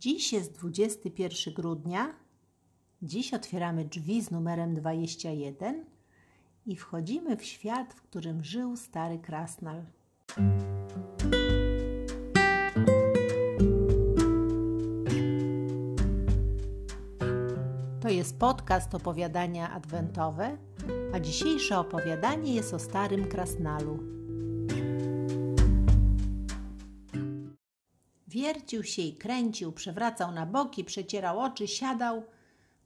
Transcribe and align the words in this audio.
Dziś 0.00 0.32
jest 0.32 0.52
21 0.52 1.54
grudnia. 1.54 2.14
Dziś 3.02 3.34
otwieramy 3.34 3.84
drzwi 3.84 4.22
z 4.22 4.30
numerem 4.30 4.74
21 4.74 5.84
i 6.66 6.76
wchodzimy 6.76 7.36
w 7.36 7.44
świat, 7.44 7.94
w 7.94 8.02
którym 8.02 8.44
żył 8.44 8.76
stary 8.76 9.18
krasnal. 9.18 9.82
To 18.00 18.08
jest 18.08 18.38
podcast 18.38 18.94
opowiadania 18.94 19.70
adwentowe, 19.70 20.58
a 21.12 21.20
dzisiejsze 21.20 21.78
opowiadanie 21.78 22.54
jest 22.54 22.74
o 22.74 22.78
starym 22.78 23.28
krasnalu. 23.28 24.19
Wiercił 28.54 28.84
się 28.84 29.02
i 29.02 29.16
kręcił, 29.16 29.72
przewracał 29.72 30.32
na 30.32 30.46
boki, 30.46 30.84
przecierał 30.84 31.40
oczy, 31.40 31.68
siadał. 31.68 32.22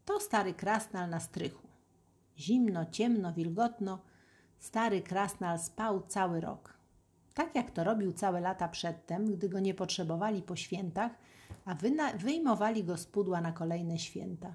To 0.04 0.20
stary 0.20 0.54
krasnal 0.54 1.10
na 1.10 1.20
strychu. 1.20 1.68
Zimno, 2.38 2.86
ciemno, 2.86 3.32
wilgotno. 3.32 3.98
Stary 4.58 5.02
krasnal 5.02 5.58
spał 5.58 6.02
cały 6.08 6.40
rok. 6.40 6.74
Tak 7.34 7.54
jak 7.54 7.70
to 7.70 7.84
robił 7.84 8.12
całe 8.12 8.40
lata 8.40 8.68
przedtem, 8.68 9.32
gdy 9.32 9.48
go 9.48 9.60
nie 9.60 9.74
potrzebowali 9.74 10.42
po 10.42 10.56
świętach, 10.56 11.12
a 11.64 11.74
wyjmowali 12.18 12.84
go 12.84 12.96
z 12.96 13.06
pudła 13.06 13.40
na 13.40 13.52
kolejne 13.52 13.98
święta. 13.98 14.54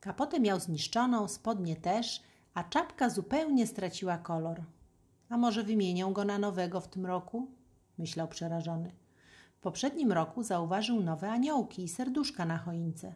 Kapotę 0.00 0.40
miał 0.40 0.60
zniszczoną, 0.60 1.28
spodnie 1.28 1.76
też, 1.76 2.22
a 2.54 2.64
czapka 2.64 3.10
zupełnie 3.10 3.66
straciła 3.66 4.18
kolor. 4.18 4.62
A 5.28 5.36
może 5.36 5.62
wymienią 5.62 6.12
go 6.12 6.24
na 6.24 6.38
nowego 6.38 6.80
w 6.80 6.88
tym 6.88 7.06
roku? 7.06 7.48
Myślał 7.98 8.28
przerażony. 8.28 9.03
Poprzednim 9.64 10.12
roku 10.12 10.42
zauważył 10.42 11.00
nowe 11.00 11.30
aniołki 11.30 11.84
i 11.84 11.88
serduszka 11.88 12.44
na 12.44 12.58
choince. 12.58 13.14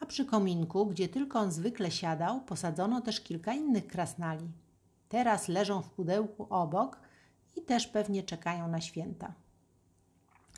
A 0.00 0.06
przy 0.06 0.24
kominku, 0.24 0.86
gdzie 0.86 1.08
tylko 1.08 1.38
on 1.38 1.52
zwykle 1.52 1.90
siadał, 1.90 2.40
posadzono 2.40 3.00
też 3.00 3.20
kilka 3.20 3.54
innych 3.54 3.86
krasnali. 3.86 4.48
Teraz 5.08 5.48
leżą 5.48 5.82
w 5.82 5.90
pudełku 5.90 6.46
obok 6.50 7.00
i 7.56 7.62
też 7.62 7.86
pewnie 7.86 8.22
czekają 8.22 8.68
na 8.68 8.80
święta. 8.80 9.34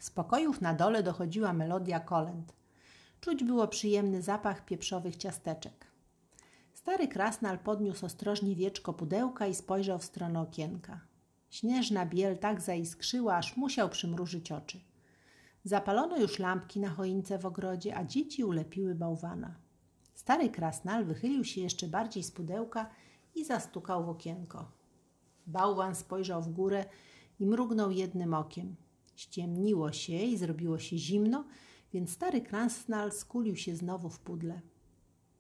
Z 0.01 0.11
pokojów 0.11 0.61
na 0.61 0.75
dole 0.75 1.03
dochodziła 1.03 1.53
melodia 1.53 2.01
kolęd. 2.01 2.53
Czuć 3.21 3.45
było 3.45 3.69
przyjemny 3.69 4.23
zapach 4.23 4.65
pieprzowych 4.65 5.17
ciasteczek. 5.17 5.87
Stary 6.75 7.09
krasnal 7.09 7.59
podniósł 7.59 8.07
ostrożnie 8.07 8.57
wieczko 8.57 8.93
pudełka 8.93 9.47
i 9.47 9.55
spojrzał 9.55 9.99
w 9.99 10.05
stronę 10.05 10.41
okienka. 10.41 11.01
Śnieżna 11.51 12.07
biel 12.07 12.39
tak 12.39 12.61
zaiskrzyła, 12.61 13.37
aż 13.37 13.57
musiał 13.57 13.89
przymrużyć 13.89 14.53
oczy. 14.53 14.81
Zapalono 15.67 16.19
już 16.19 16.39
lampki 16.39 16.81
na 16.81 16.91
choince 16.91 17.39
w 17.39 17.47
ogrodzie, 17.47 17.97
a 17.97 18.05
dzieci 18.05 18.45
ulepiły 18.45 18.95
bałwana. 18.95 19.55
Stary 20.15 20.51
krasnal 20.51 21.05
wychylił 21.05 21.45
się 21.45 21.61
jeszcze 21.61 21.89
bardziej 21.89 22.23
z 22.23 22.31
pudełka 22.31 22.91
i 23.35 23.45
zastukał 23.45 24.05
w 24.05 24.09
okienko. 24.09 24.73
Bałwan 25.47 25.95
spojrzał 25.95 26.43
w 26.43 26.49
górę 26.49 26.85
i 27.41 27.47
mrugnął 27.47 27.91
jednym 27.91 28.35
okiem. 28.35 28.77
Ściemniło 29.17 29.93
się 29.93 30.13
i 30.13 30.37
zrobiło 30.37 30.79
się 30.79 30.99
zimno, 30.99 31.45
więc 31.93 32.11
stary 32.11 32.41
krasnal 32.41 33.13
skulił 33.13 33.57
się 33.57 33.77
znowu 33.77 34.09
w 34.09 34.21
pudle. 34.21 34.61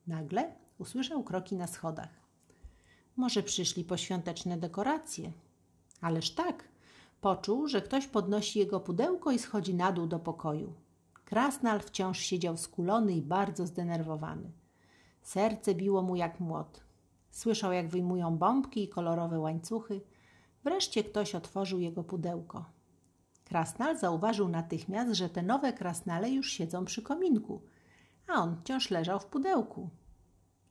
Nagle 0.06 0.54
usłyszał 0.78 1.24
kroki 1.24 1.56
na 1.56 1.66
schodach. 1.66 2.20
Może 3.16 3.42
przyszli 3.42 3.84
po 3.84 3.96
świąteczne 3.96 4.58
dekoracje? 4.58 5.32
Ależ 6.00 6.30
tak, 6.34 6.68
Poczuł, 7.26 7.68
że 7.68 7.82
ktoś 7.82 8.06
podnosi 8.06 8.58
jego 8.58 8.80
pudełko 8.80 9.30
i 9.30 9.38
schodzi 9.38 9.74
na 9.74 9.92
dół 9.92 10.06
do 10.06 10.18
pokoju. 10.18 10.72
Krasnal 11.24 11.80
wciąż 11.80 12.18
siedział 12.18 12.56
skulony 12.56 13.12
i 13.12 13.22
bardzo 13.22 13.66
zdenerwowany. 13.66 14.50
Serce 15.22 15.74
biło 15.74 16.02
mu 16.02 16.16
jak 16.16 16.40
młot. 16.40 16.80
Słyszał, 17.30 17.72
jak 17.72 17.88
wyjmują 17.88 18.38
bombki 18.38 18.84
i 18.84 18.88
kolorowe 18.88 19.38
łańcuchy. 19.38 20.00
Wreszcie 20.64 21.04
ktoś 21.04 21.34
otworzył 21.34 21.80
jego 21.80 22.04
pudełko. 22.04 22.64
Krasnal 23.44 23.98
zauważył 23.98 24.48
natychmiast, 24.48 25.12
że 25.12 25.28
te 25.28 25.42
nowe 25.42 25.72
krasnale 25.72 26.30
już 26.30 26.50
siedzą 26.50 26.84
przy 26.84 27.02
kominku, 27.02 27.62
a 28.26 28.32
on 28.32 28.56
wciąż 28.56 28.90
leżał 28.90 29.20
w 29.20 29.26
pudełku. 29.26 29.90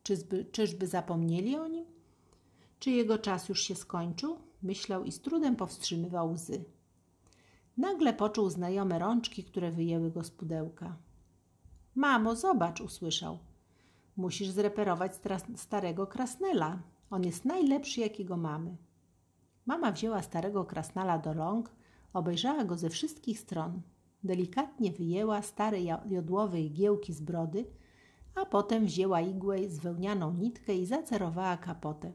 Czyżby, 0.03 0.45
czyżby 0.45 0.87
zapomnieli 0.87 1.55
o 1.55 1.67
nim? 1.67 1.85
Czy 2.79 2.91
jego 2.91 3.17
czas 3.17 3.49
już 3.49 3.61
się 3.61 3.75
skończył? 3.75 4.44
Myślał 4.61 5.03
i 5.03 5.11
z 5.11 5.21
trudem 5.21 5.55
powstrzymywał 5.55 6.31
łzy. 6.31 6.65
Nagle 7.77 8.13
poczuł 8.13 8.49
znajome 8.49 8.99
rączki, 8.99 9.43
które 9.43 9.71
wyjęły 9.71 10.11
go 10.11 10.23
z 10.23 10.31
pudełka. 10.31 10.97
Mamo, 11.95 12.35
zobacz, 12.35 12.81
usłyszał. 12.81 13.39
Musisz 14.17 14.49
zreperować 14.49 15.11
starego 15.55 16.07
krasnela. 16.07 16.79
On 17.09 17.23
jest 17.23 17.45
najlepszy, 17.45 18.01
jakiego 18.01 18.37
mamy. 18.37 18.77
Mama 19.65 19.91
wzięła 19.91 20.21
starego 20.21 20.65
krasnala 20.65 21.17
do 21.17 21.33
rąk, 21.33 21.75
obejrzała 22.13 22.63
go 22.63 22.77
ze 22.77 22.89
wszystkich 22.89 23.39
stron. 23.39 23.81
Delikatnie 24.23 24.91
wyjęła 24.91 25.41
stare 25.41 25.77
jodłowe 26.05 26.61
igiełki 26.61 27.13
z 27.13 27.21
brody, 27.21 27.65
a 28.35 28.45
potem 28.45 28.85
wzięła 28.85 29.21
igłę 29.21 29.69
z 29.69 29.79
wełnianą 29.79 30.33
nitkę 30.33 30.75
i 30.75 30.85
zacerowała 30.85 31.57
kapotę. 31.57 32.11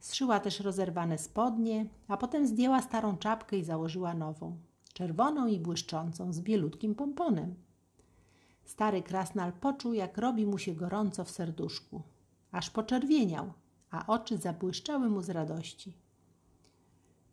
Zszyła 0.00 0.40
też 0.40 0.60
rozerwane 0.60 1.18
spodnie, 1.18 1.86
a 2.08 2.16
potem 2.16 2.46
zdjęła 2.46 2.82
starą 2.82 3.16
czapkę 3.16 3.56
i 3.56 3.64
założyła 3.64 4.14
nową, 4.14 4.58
czerwoną 4.92 5.46
i 5.46 5.60
błyszczącą, 5.60 6.32
z 6.32 6.40
bielutkim 6.40 6.94
pomponem. 6.94 7.54
Stary 8.64 9.02
krasnal 9.02 9.52
poczuł, 9.52 9.92
jak 9.92 10.18
robi 10.18 10.46
mu 10.46 10.58
się 10.58 10.74
gorąco 10.74 11.24
w 11.24 11.30
serduszku. 11.30 12.02
Aż 12.52 12.70
poczerwieniał, 12.70 13.52
a 13.90 14.06
oczy 14.06 14.38
zabłyszczały 14.38 15.10
mu 15.10 15.22
z 15.22 15.30
radości. 15.30 15.96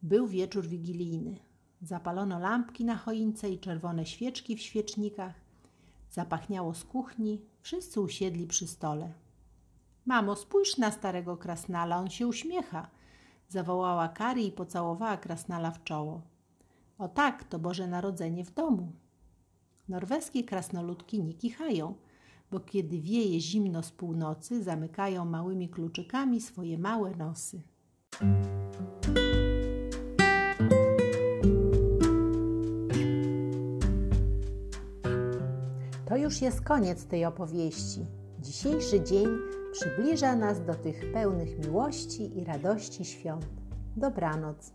Był 0.04 0.28
wieczór 0.28 0.68
wigilijny. 0.68 1.40
Zapalono 1.82 2.40
lampki 2.40 2.86
na 2.86 2.96
choince 2.96 3.50
i 3.50 3.60
czerwone 3.60 4.06
świeczki 4.06 4.56
w 4.56 4.62
świecznikach. 4.62 5.34
Zapachniało 6.12 6.74
z 6.74 6.84
kuchni, 6.84 7.42
wszyscy 7.62 8.02
usiedli 8.02 8.48
przy 8.48 8.68
stole. 8.68 9.14
Mamo, 10.08 10.36
spójrz 10.36 10.78
na 10.78 10.92
starego 10.92 11.38
krasnala, 11.38 11.98
on 11.98 12.10
się 12.10 12.28
uśmiecha. 12.28 12.90
Zawołała 13.48 14.08
Kari 14.08 14.48
i 14.48 14.52
pocałowała 14.52 15.18
krasnala 15.18 15.72
w 15.72 15.84
czoło. 15.84 16.22
O 16.98 17.08
tak, 17.08 17.44
to 17.44 17.60
Boże 17.60 17.88
Narodzenie 17.88 18.46
w 18.46 18.54
domu. 18.54 18.92
Norweskie 19.90 20.44
krasnoludki 20.44 21.24
nie 21.24 21.34
kichają, 21.34 21.96
bo 22.52 22.60
kiedy 22.60 23.00
wieje 23.00 23.40
zimno 23.40 23.84
z 23.84 23.92
północy, 23.92 24.64
zamykają 24.64 25.26
małymi 25.26 25.70
kluczykami 25.70 26.42
swoje 26.42 26.78
małe 26.78 27.16
nosy. 27.16 27.62
To 36.06 36.18
już 36.18 36.42
jest 36.42 36.62
koniec 36.62 37.06
tej 37.06 37.26
opowieści. 37.26 38.06
Dzisiejszy 38.40 39.04
dzień 39.04 39.28
przybliża 39.80 40.36
nas 40.36 40.66
do 40.66 40.74
tych 40.74 41.12
pełnych 41.14 41.60
miłości 41.60 42.40
i 42.40 42.44
radości 42.44 43.06
świąt. 43.06 43.46
Dobranoc. 43.98 44.74